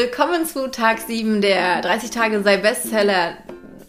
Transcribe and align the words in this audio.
willkommen 0.00 0.46
zu 0.46 0.70
Tag 0.70 0.98
7 0.98 1.42
der 1.42 1.82
30 1.82 2.10
Tage 2.10 2.42
sei 2.42 2.56
Bestseller 2.56 3.34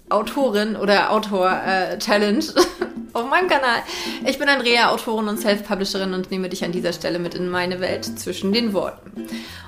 Autorin 0.10 0.76
oder 0.76 1.10
Autor 1.10 1.50
äh, 1.66 1.98
Challenge 2.00 2.44
auf 3.14 3.30
meinem 3.30 3.48
Kanal. 3.48 3.82
Ich 4.28 4.38
bin 4.38 4.50
Andrea, 4.50 4.90
Autorin 4.90 5.30
und 5.30 5.38
Self-Publisherin 5.38 6.14
und 6.14 6.30
nehme 6.30 6.50
dich 6.50 6.66
an 6.66 6.74
dieser 6.74 6.92
Stelle 6.92 7.18
mit 7.18 7.34
in 7.34 7.48
meine 7.48 7.80
Welt 7.80 8.04
zwischen 8.20 8.52
den 8.52 8.74
Worten. 8.74 9.10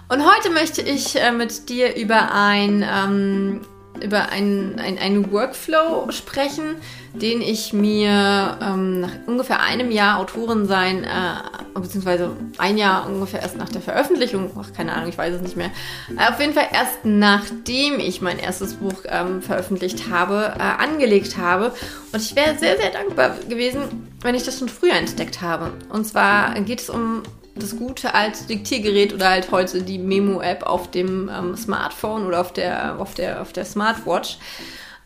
Und 0.09 0.21
heute 0.25 0.49
möchte 0.49 0.81
ich 0.81 1.15
äh, 1.15 1.31
mit 1.31 1.69
dir 1.69 1.95
über 1.95 2.34
ein 2.34 2.86
ähm, 2.94 3.62
über 4.04 4.28
einen 4.28 4.78
ein 4.80 5.32
Workflow 5.32 6.12
sprechen, 6.12 6.75
den 7.14 7.41
ich 7.41 7.71
mir 7.71 8.57
ähm, 8.62 9.00
nach 9.00 9.12
ungefähr 9.28 9.62
einem 9.62 9.91
Jahr 9.91 10.20
Autorin 10.20 10.66
sein, 10.66 11.05
äh, 11.05 11.62
beziehungsweise 11.81 12.31
ein 12.57 12.77
Jahr 12.77 13.07
ungefähr 13.07 13.41
erst 13.41 13.57
nach 13.57 13.69
der 13.69 13.81
Veröffentlichung, 13.81 14.51
ach 14.59 14.73
keine 14.73 14.93
Ahnung, 14.93 15.09
ich 15.09 15.17
weiß 15.17 15.35
es 15.35 15.41
nicht 15.41 15.57
mehr, 15.57 15.71
äh, 16.17 16.31
auf 16.31 16.39
jeden 16.39 16.53
Fall 16.53 16.67
erst 16.71 17.03
nachdem 17.03 17.99
ich 17.99 18.21
mein 18.21 18.39
erstes 18.39 18.75
Buch 18.75 19.04
ähm, 19.07 19.41
veröffentlicht 19.41 20.09
habe, 20.09 20.54
äh, 20.57 20.61
angelegt 20.61 21.37
habe. 21.37 21.73
Und 22.11 22.21
ich 22.21 22.36
wäre 22.36 22.57
sehr, 22.57 22.78
sehr 22.78 22.91
dankbar 22.91 23.36
gewesen, 23.50 24.09
wenn 24.21 24.36
ich 24.36 24.43
das 24.43 24.59
schon 24.59 24.69
früher 24.69 24.93
entdeckt 24.93 25.41
habe. 25.41 25.73
Und 25.89 26.05
zwar 26.05 26.59
geht 26.61 26.81
es 26.81 26.89
um 26.89 27.23
das 27.55 27.78
gute 27.78 28.14
alte 28.14 28.45
Diktiergerät 28.45 29.14
oder 29.14 29.29
halt 29.29 29.51
heute 29.51 29.83
die 29.83 30.00
Memo-App 30.00 30.64
auf 30.64 30.89
dem 30.89 31.29
ähm, 31.29 31.55
Smartphone 31.55 32.25
oder 32.25 32.42
auf 32.42 32.52
der, 32.52 33.00
auf 33.00 33.14
der, 33.14 33.42
auf 33.42 33.53
der 33.53 33.66
Smartwatch. 33.66 34.38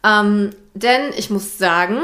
Ähm, 0.04 0.52
denn 0.74 1.12
ich 1.18 1.30
muss 1.30 1.58
sagen, 1.58 2.00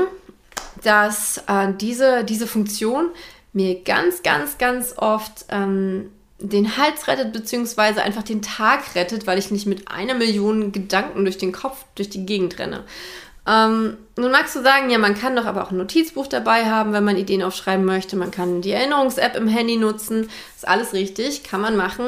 dass 0.83 1.37
äh, 1.47 1.69
diese, 1.79 2.23
diese 2.23 2.47
Funktion 2.47 3.09
mir 3.53 3.81
ganz, 3.83 4.23
ganz, 4.23 4.57
ganz 4.57 4.95
oft 4.97 5.45
ähm, 5.49 6.09
den 6.39 6.77
Hals 6.77 7.07
rettet, 7.07 7.31
beziehungsweise 7.31 8.03
einfach 8.03 8.23
den 8.23 8.41
Tag 8.41 8.95
rettet, 8.95 9.25
weil 9.25 9.37
ich 9.39 9.51
nicht 9.51 9.65
mit 9.65 9.87
einer 9.87 10.15
Million 10.15 10.71
Gedanken 10.71 11.23
durch 11.23 11.37
den 11.37 11.53
Kopf, 11.53 11.85
durch 11.95 12.09
die 12.09 12.25
Gegend 12.25 12.59
renne. 12.59 12.83
Ähm, 13.45 13.97
nun 14.17 14.31
magst 14.31 14.55
du 14.55 14.61
sagen, 14.61 14.89
ja, 14.89 14.97
man 14.97 15.15
kann 15.15 15.35
doch 15.35 15.45
aber 15.45 15.63
auch 15.63 15.71
ein 15.71 15.77
Notizbuch 15.77 16.27
dabei 16.27 16.65
haben, 16.65 16.93
wenn 16.93 17.03
man 17.03 17.17
Ideen 17.17 17.43
aufschreiben 17.43 17.85
möchte. 17.85 18.15
Man 18.15 18.31
kann 18.31 18.61
die 18.61 18.71
Erinnerungs-App 18.71 19.35
im 19.35 19.47
Handy 19.47 19.77
nutzen. 19.77 20.29
Ist 20.55 20.67
alles 20.67 20.93
richtig, 20.93 21.43
kann 21.43 21.61
man 21.61 21.75
machen. 21.75 22.05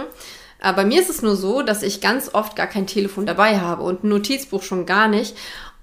Aber 0.61 0.77
bei 0.77 0.85
mir 0.85 1.02
ist 1.02 1.09
es 1.09 1.21
nur 1.21 1.35
so, 1.35 1.61
dass 1.61 1.83
ich 1.83 2.02
ganz 2.02 2.33
oft 2.33 2.55
gar 2.55 2.67
kein 2.67 2.87
Telefon 2.87 3.25
dabei 3.25 3.59
habe 3.59 3.83
und 3.83 4.03
ein 4.03 4.09
Notizbuch 4.09 4.63
schon 4.63 4.85
gar 4.85 5.07
nicht. 5.07 5.35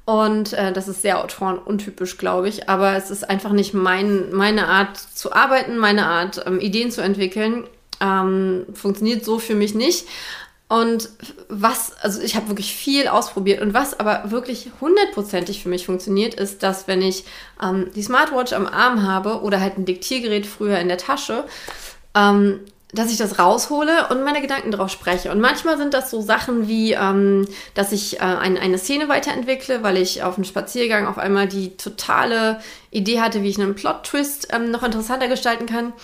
Und 0.05 0.53
äh, 0.53 0.73
das 0.73 0.89
ist 0.89 1.03
sehr 1.03 1.23
autorenuntypisch, 1.23 2.19
glaube 2.19 2.49
ich. 2.49 2.69
Aber 2.69 2.97
es 2.97 3.11
ist 3.11 3.29
einfach 3.29 3.53
nicht 3.53 3.73
mein, 3.73 4.33
meine 4.33 4.69
Art 4.69 4.97
zu 4.97 5.33
arbeiten, 5.33 5.79
meine 5.79 6.07
Art, 6.07 6.45
ähm, 6.47 6.61
Ideen 6.61 6.91
zu 6.91 7.03
entwickeln. 7.03 7.65
Ähm, 8.01 8.67
funktioniert 8.75 9.25
so 9.25 9.39
für 9.39 9.55
mich 9.55 9.75
nicht. 9.75 10.07
Und 10.73 11.11
was, 11.51 11.93
also 12.01 12.23
ich 12.23 12.35
habe 12.35 12.49
wirklich 12.49 12.75
viel 12.75 13.07
ausprobiert 13.07 13.61
und 13.61 13.75
was 13.75 14.01
aber 14.01 14.31
wirklich 14.31 14.71
hundertprozentig 14.81 15.63
für 15.63 15.69
mich 15.69 15.85
funktioniert, 15.85 16.35
ist, 16.35 16.63
dass 16.63 16.89
wenn 16.89 17.03
ich 17.03 17.25
ähm, 17.63 17.91
die 17.95 18.03
Smartwatch 18.03 18.55
am 18.55 18.67
Arm 18.67 19.07
habe 19.07 19.43
oder 19.43 19.61
halt 19.61 19.77
ein 19.77 19.85
Diktiergerät 19.85 20.47
früher 20.47 20.79
in 20.79 20.89
der 20.89 20.97
Tasche, 20.97 21.45
ähm, 22.15 22.61
dass 22.93 23.11
ich 23.11 23.17
das 23.17 23.39
raushole 23.39 24.09
und 24.11 24.23
meine 24.23 24.43
Gedanken 24.43 24.71
drauf 24.71 24.91
spreche. 24.91 25.31
Und 25.31 25.41
manchmal 25.41 25.79
sind 25.79 25.95
das 25.95 26.11
so 26.11 26.21
Sachen 26.21 26.69
wie, 26.69 26.93
ähm, 26.93 27.47
dass 27.75 27.91
ich 27.93 28.21
äh, 28.21 28.25
ein, 28.25 28.59
eine 28.59 28.79
Szene 28.79 29.09
weiterentwickle, 29.09 29.83
weil 29.83 29.97
ich 29.97 30.23
auf 30.23 30.37
einem 30.37 30.45
Spaziergang 30.45 31.07
auf 31.07 31.19
einmal 31.19 31.49
die 31.49 31.77
totale 31.77 32.61
Idee 32.91 33.21
hatte, 33.21 33.43
wie 33.43 33.49
ich 33.49 33.59
einen 33.59 33.75
Plot-Twist 33.75 34.49
ähm, 34.53 34.71
noch 34.71 34.83
interessanter 34.83 35.29
gestalten 35.29 35.67
kann. 35.67 35.95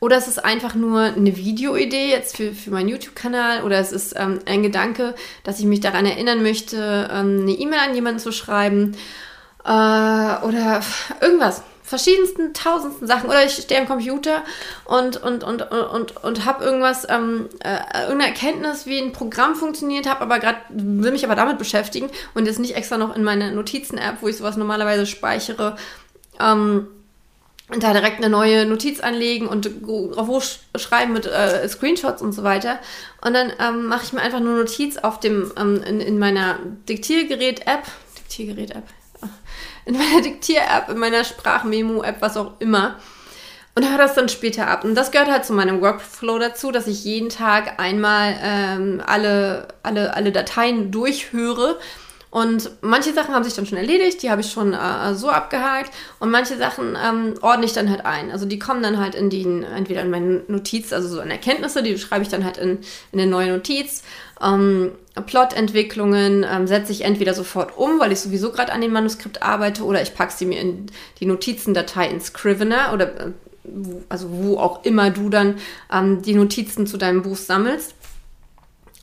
Oder 0.00 0.16
es 0.16 0.28
ist 0.28 0.44
einfach 0.44 0.74
nur 0.74 1.00
eine 1.00 1.36
Videoidee 1.36 2.10
jetzt 2.10 2.36
für, 2.36 2.52
für 2.52 2.70
meinen 2.70 2.88
YouTube-Kanal 2.88 3.64
oder 3.64 3.78
es 3.78 3.90
ist 3.90 4.14
ähm, 4.16 4.38
ein 4.46 4.62
Gedanke, 4.62 5.14
dass 5.42 5.58
ich 5.58 5.64
mich 5.64 5.80
daran 5.80 6.06
erinnern 6.06 6.42
möchte, 6.42 7.08
ähm, 7.12 7.40
eine 7.42 7.52
E-Mail 7.52 7.80
an 7.80 7.94
jemanden 7.94 8.20
zu 8.20 8.30
schreiben 8.30 8.96
äh, 9.64 9.68
oder 9.68 10.82
irgendwas. 11.20 11.62
Verschiedensten, 11.88 12.52
tausendsten 12.52 13.06
Sachen. 13.06 13.30
Oder 13.30 13.44
ich 13.44 13.52
stehe 13.52 13.80
am 13.80 13.86
Computer 13.86 14.42
und, 14.84 15.16
und, 15.16 15.42
und, 15.42 15.62
und, 15.62 16.22
und, 16.22 16.44
habe 16.44 16.64
irgendwas, 16.64 17.06
ähm, 17.08 17.48
äh, 17.60 17.78
irgendeine 18.02 18.26
Erkenntnis, 18.26 18.84
wie 18.86 18.98
ein 18.98 19.12
Programm 19.12 19.54
funktioniert, 19.54 20.06
habe 20.06 20.20
aber 20.20 20.38
gerade, 20.38 20.58
will 20.68 21.12
mich 21.12 21.24
aber 21.24 21.34
damit 21.34 21.58
beschäftigen 21.58 22.10
und 22.34 22.46
jetzt 22.46 22.58
nicht 22.58 22.76
extra 22.76 22.98
noch 22.98 23.16
in 23.16 23.24
meine 23.24 23.52
Notizen-App, 23.52 24.18
wo 24.20 24.28
ich 24.28 24.36
sowas 24.36 24.56
normalerweise 24.56 25.06
speichere, 25.06 25.76
ähm, 26.38 26.88
da 27.70 27.92
direkt 27.92 28.18
eine 28.18 28.30
neue 28.30 28.66
Notiz 28.66 29.00
anlegen 29.00 29.46
und 29.46 29.70
drauf 29.82 30.58
schreiben 30.76 31.12
mit 31.12 31.26
äh, 31.26 31.68
Screenshots 31.68 32.22
und 32.22 32.32
so 32.32 32.42
weiter. 32.42 32.78
Und 33.22 33.34
dann 33.34 33.52
ähm, 33.60 33.86
mache 33.86 34.04
ich 34.04 34.12
mir 34.12 34.20
einfach 34.20 34.40
nur 34.40 34.56
Notiz 34.56 34.96
auf 34.98 35.20
dem, 35.20 35.52
ähm, 35.58 35.82
in, 35.82 36.00
in 36.00 36.18
meiner 36.18 36.58
Diktiergerät-App, 36.88 37.82
Diktiergerät-App, 38.18 38.84
in 39.88 39.96
meiner 39.96 40.20
Diktier-App, 40.22 40.90
in 40.90 40.98
meiner 40.98 41.24
Sprachmemo-App, 41.24 42.20
was 42.20 42.36
auch 42.36 42.52
immer. 42.60 42.96
Und 43.74 43.88
höre 43.88 43.98
das 43.98 44.14
dann 44.14 44.28
später 44.28 44.66
ab. 44.66 44.84
Und 44.84 44.94
das 44.94 45.12
gehört 45.12 45.30
halt 45.30 45.44
zu 45.44 45.52
meinem 45.52 45.80
Workflow 45.80 46.38
dazu, 46.38 46.72
dass 46.72 46.86
ich 46.86 47.04
jeden 47.04 47.28
Tag 47.28 47.80
einmal 47.80 48.36
ähm, 48.42 49.02
alle, 49.06 49.68
alle, 49.82 50.14
alle 50.14 50.32
Dateien 50.32 50.90
durchhöre 50.90 51.78
und 52.30 52.70
manche 52.82 53.14
Sachen 53.14 53.34
haben 53.34 53.44
sich 53.44 53.54
dann 53.54 53.64
schon 53.64 53.78
erledigt, 53.78 54.22
die 54.22 54.30
habe 54.30 54.42
ich 54.42 54.50
schon 54.50 54.74
äh, 54.74 55.14
so 55.14 55.30
abgehakt. 55.30 55.90
Und 56.20 56.30
manche 56.30 56.58
Sachen 56.58 56.96
ähm, 57.02 57.34
ordne 57.40 57.64
ich 57.64 57.72
dann 57.72 57.88
halt 57.88 58.04
ein. 58.04 58.30
Also 58.30 58.44
die 58.44 58.58
kommen 58.58 58.82
dann 58.82 58.98
halt 58.98 59.14
in 59.14 59.30
die, 59.30 59.44
entweder 59.44 60.02
in 60.02 60.10
meine 60.10 60.42
Notiz, 60.46 60.92
also 60.92 61.08
so 61.08 61.20
in 61.20 61.30
Erkenntnisse, 61.30 61.82
die 61.82 61.96
schreibe 61.98 62.22
ich 62.22 62.28
dann 62.28 62.44
halt 62.44 62.58
in, 62.58 62.80
in 63.12 63.20
eine 63.20 63.30
neue 63.30 63.52
Notiz. 63.52 64.02
Ähm, 64.42 64.92
Plotentwicklungen 65.26 66.44
ähm, 66.48 66.66
setze 66.66 66.92
ich 66.92 67.02
entweder 67.02 67.32
sofort 67.32 67.76
um, 67.78 67.98
weil 67.98 68.12
ich 68.12 68.20
sowieso 68.20 68.52
gerade 68.52 68.72
an 68.72 68.82
dem 68.82 68.92
Manuskript 68.92 69.42
arbeite, 69.42 69.82
oder 69.84 70.02
ich 70.02 70.14
packe 70.14 70.34
sie 70.36 70.46
mir 70.46 70.60
in 70.60 70.86
die 71.20 71.26
Notizendatei 71.26 72.08
in 72.08 72.20
Scrivener 72.20 72.92
oder 72.92 73.20
äh, 73.20 73.30
also 74.08 74.28
wo 74.30 74.58
auch 74.58 74.84
immer 74.84 75.10
du 75.10 75.30
dann 75.30 75.56
ähm, 75.92 76.20
die 76.22 76.34
Notizen 76.34 76.86
zu 76.86 76.98
deinem 76.98 77.22
Buch 77.22 77.36
sammelst. 77.36 77.94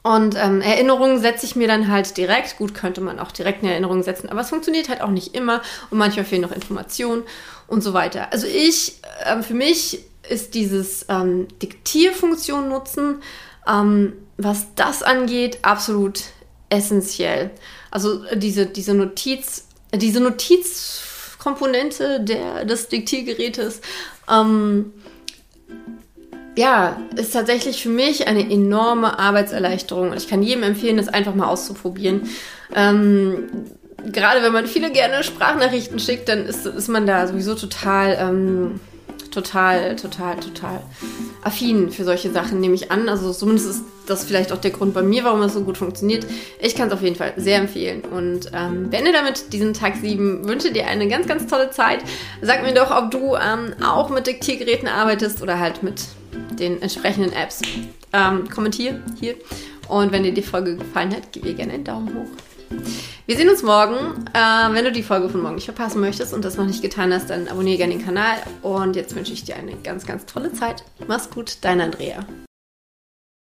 Und 0.05 0.35
ähm, 0.37 0.61
Erinnerungen 0.61 1.19
setze 1.19 1.47
ich 1.47 1.55
mir 1.55 1.67
dann 1.67 1.87
halt 1.87 2.15
direkt. 2.15 2.57
Gut, 2.57 2.75
könnte 2.75 3.01
man 3.01 3.17
auch 3.17 3.31
direkt 3.31 3.63
eine 3.63 3.71
Erinnerung 3.71 4.03
setzen, 4.03 4.29
aber 4.29 4.41
es 4.41 4.49
funktioniert 4.49 4.87
halt 4.87 5.01
auch 5.01 5.09
nicht 5.09 5.33
immer 5.33 5.63
und 5.89 5.97
manchmal 5.97 6.25
fehlen 6.25 6.43
noch 6.43 6.51
Informationen 6.51 7.23
und 7.65 7.81
so 7.81 7.95
weiter. 7.95 8.31
Also 8.31 8.45
ich, 8.45 8.99
äh, 9.25 9.41
für 9.41 9.55
mich 9.55 10.03
ist 10.29 10.53
dieses 10.53 11.07
ähm, 11.09 11.47
Diktierfunktion 11.59 12.69
nutzen, 12.69 13.23
ähm, 13.67 14.13
was 14.37 14.67
das 14.75 15.01
angeht, 15.01 15.57
absolut 15.63 16.21
essentiell. 16.69 17.49
Also 17.89 18.25
diese, 18.35 18.67
diese 18.67 18.93
Notiz, 18.93 19.65
diese 19.91 20.19
Notizkomponente 20.19 22.19
der, 22.19 22.65
des 22.65 22.89
Diktiergerätes, 22.89 23.81
ähm, 24.31 24.93
ja, 26.55 26.97
ist 27.15 27.33
tatsächlich 27.33 27.83
für 27.83 27.89
mich 27.89 28.27
eine 28.27 28.49
enorme 28.49 29.19
Arbeitserleichterung. 29.19 30.11
Und 30.11 30.17
ich 30.17 30.27
kann 30.27 30.41
jedem 30.41 30.63
empfehlen, 30.63 30.97
das 30.97 31.07
einfach 31.07 31.35
mal 31.35 31.47
auszuprobieren. 31.47 32.29
Ähm, 32.73 33.49
gerade 34.11 34.41
wenn 34.41 34.53
man 34.53 34.67
viele 34.67 34.91
gerne 34.91 35.23
Sprachnachrichten 35.23 35.99
schickt, 35.99 36.29
dann 36.29 36.45
ist, 36.45 36.65
ist 36.65 36.87
man 36.87 37.05
da 37.05 37.27
sowieso 37.27 37.55
total, 37.55 38.17
ähm, 38.19 38.79
total, 39.31 39.95
total, 39.97 40.37
total 40.37 40.81
affin 41.43 41.91
für 41.91 42.05
solche 42.05 42.31
Sachen, 42.31 42.59
nehme 42.59 42.75
ich 42.75 42.91
an. 42.91 43.09
Also 43.09 43.33
zumindest 43.33 43.69
ist 43.69 43.83
das 44.07 44.23
vielleicht 44.23 44.51
auch 44.51 44.57
der 44.57 44.71
Grund 44.71 44.93
bei 44.93 45.01
mir, 45.01 45.23
warum 45.23 45.41
es 45.41 45.53
so 45.53 45.61
gut 45.61 45.77
funktioniert. 45.77 46.25
Ich 46.59 46.75
kann 46.75 46.87
es 46.87 46.93
auf 46.93 47.01
jeden 47.01 47.15
Fall 47.15 47.33
sehr 47.35 47.57
empfehlen. 47.57 48.01
Und 48.01 48.51
ähm, 48.53 48.89
beende 48.89 49.11
damit 49.11 49.51
diesen 49.51 49.73
Tag 49.73 49.95
7. 49.97 50.47
Wünsche 50.47 50.71
dir 50.71 50.87
eine 50.87 51.07
ganz, 51.07 51.27
ganz 51.27 51.47
tolle 51.47 51.69
Zeit. 51.71 51.99
Sag 52.41 52.63
mir 52.63 52.73
doch, 52.73 52.91
ob 52.91 53.11
du 53.11 53.35
ähm, 53.35 53.73
auch 53.83 54.09
mit 54.09 54.27
Diktiergeräten 54.27 54.87
arbeitest 54.87 55.41
oder 55.41 55.59
halt 55.59 55.83
mit 55.83 56.01
den 56.55 56.81
entsprechenden 56.81 57.33
Apps. 57.33 57.61
Ähm, 58.13 58.49
kommentier 58.49 59.01
hier. 59.19 59.35
Und 59.87 60.11
wenn 60.11 60.23
dir 60.23 60.33
die 60.33 60.41
Folge 60.41 60.77
gefallen 60.77 61.13
hat, 61.13 61.31
gib 61.31 61.45
ihr 61.45 61.53
gerne 61.53 61.73
einen 61.73 61.83
Daumen 61.83 62.13
hoch. 62.15 62.29
Wir 63.25 63.37
sehen 63.37 63.49
uns 63.49 63.63
morgen. 63.63 64.25
Äh, 64.33 64.73
wenn 64.73 64.85
du 64.85 64.91
die 64.91 65.03
Folge 65.03 65.29
von 65.29 65.41
morgen 65.41 65.55
nicht 65.55 65.65
verpassen 65.65 66.01
möchtest 66.01 66.33
und 66.33 66.45
das 66.45 66.57
noch 66.57 66.65
nicht 66.65 66.81
getan 66.81 67.13
hast, 67.13 67.29
dann 67.29 67.47
abonniere 67.47 67.77
gerne 67.77 67.93
den 67.95 68.05
Kanal. 68.05 68.37
Und 68.61 68.95
jetzt 68.95 69.15
wünsche 69.15 69.33
ich 69.33 69.43
dir 69.43 69.55
eine 69.55 69.75
ganz, 69.77 70.05
ganz 70.05 70.25
tolle 70.25 70.53
Zeit. 70.53 70.83
Mach's 71.07 71.29
gut, 71.29 71.57
dein 71.61 71.81
Andrea. 71.81 72.25